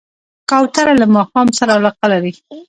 کوتره 0.49 0.93
له 1.01 1.05
ماښام 1.15 1.47
سره 1.57 1.71
علاقه 1.77 2.05
لري. 2.13 2.33